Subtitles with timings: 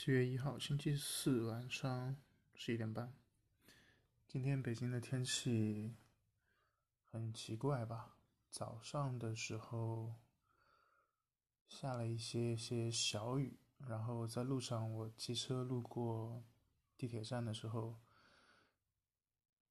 [0.00, 2.16] 七月一号，星期四晚上
[2.54, 3.12] 十一点半。
[4.28, 5.96] 今天北京的天气
[7.10, 8.16] 很奇怪吧？
[8.48, 10.14] 早上的时候
[11.66, 13.58] 下了一些些小雨，
[13.88, 16.44] 然后在路上，我骑车路过
[16.96, 17.98] 地铁站的时候，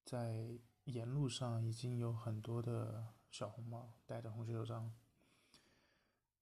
[0.04, 4.94] 在沿路上已经有很多的小红帽，戴着红袖章，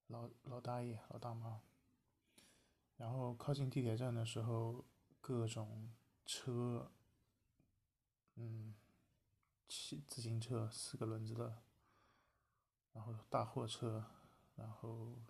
[0.08, 1.60] 老老大爷、老大妈。
[3.06, 4.84] 然后靠近地铁站的时候，
[5.20, 5.92] 各种
[6.24, 6.90] 车，
[8.34, 8.74] 嗯，
[9.68, 11.62] 骑自行车四个轮子的，
[12.92, 14.04] 然后大货车，
[14.56, 15.22] 然后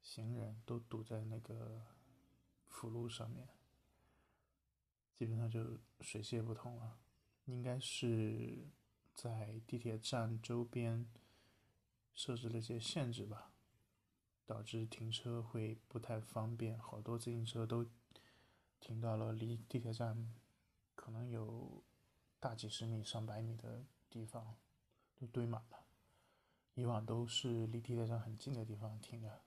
[0.00, 1.84] 行人都堵在那个
[2.68, 3.48] 辅路上面，
[5.12, 7.00] 基本上就水泄不通了。
[7.46, 8.68] 应该是
[9.12, 11.04] 在地铁站周边
[12.12, 13.49] 设置了一些限制吧。
[14.50, 17.86] 导致停车会不太方便，好多自行车都
[18.80, 20.34] 停到了离地铁站
[20.96, 21.84] 可能有
[22.40, 24.56] 大几十米、上百米的地方，
[25.14, 25.84] 都堆满了。
[26.74, 29.42] 以往都是离地铁站很近的地方停的。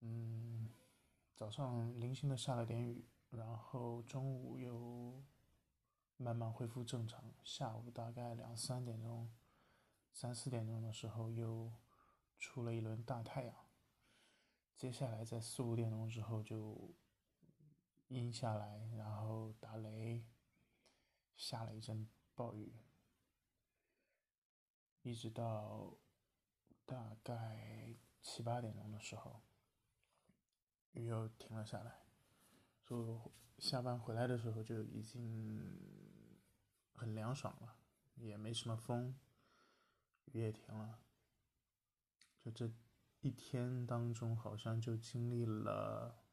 [0.00, 0.70] 嗯，
[1.34, 5.22] 早上零星的下了点雨，然后中午又
[6.16, 9.30] 慢慢恢复正常，下午大概两三点钟、
[10.14, 11.70] 三四点钟的时候又。
[12.38, 13.54] 出了一轮大太阳，
[14.76, 16.94] 接下来在四五点钟之后就
[18.08, 20.24] 阴下来，然后打雷，
[21.34, 22.72] 下了一阵暴雨，
[25.02, 25.96] 一直到
[26.84, 29.42] 大概七八点钟的时候，
[30.92, 32.06] 雨又停了下来。
[32.84, 36.38] 就下班回来的时候就已经
[36.92, 37.78] 很凉爽了，
[38.14, 39.18] 也没什么风，
[40.26, 41.00] 雨也停了。
[42.50, 42.70] 这
[43.20, 46.24] 一天当中，好像就经历了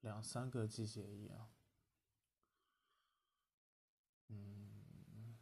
[0.00, 1.52] 两三个季节一样，
[4.28, 5.36] 嗯，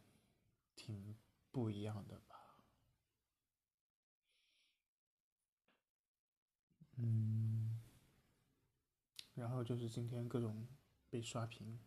[0.75, 1.17] 挺
[1.51, 2.57] 不一样的吧。
[6.97, 7.81] 嗯，
[9.33, 10.67] 然后就是今天各种
[11.09, 11.79] 被刷屏，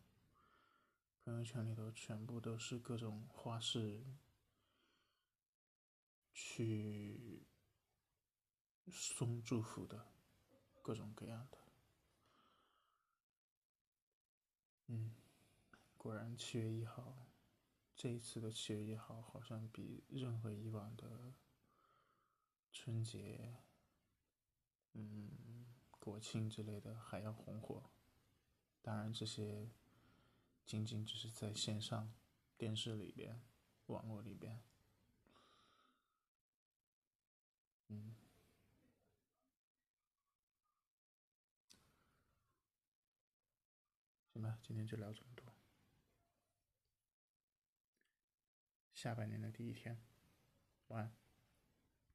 [1.24, 4.04] 朋友圈里头全部都是各种花式
[6.32, 7.46] 去。
[8.90, 10.06] 送祝福的，
[10.82, 11.58] 各种各样的。
[14.88, 15.14] 嗯，
[15.96, 17.28] 果然七月一号，
[17.94, 21.34] 这一次的七月一号好像比任何以往的
[22.72, 23.62] 春节、
[24.92, 25.66] 嗯
[25.98, 27.90] 国庆之类的还要红火。
[28.82, 29.70] 当然，这些
[30.66, 32.12] 仅仅只是在线上、
[32.58, 33.40] 电视里边、
[33.86, 34.60] 网络里边。
[44.32, 45.44] 行了，今天就聊这么多。
[48.94, 50.00] 下半年的第一天，
[50.86, 51.21] 晚安。